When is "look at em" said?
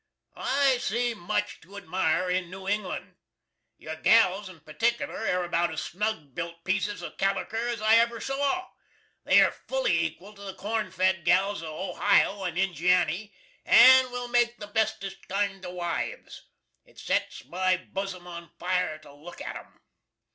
19.13-19.81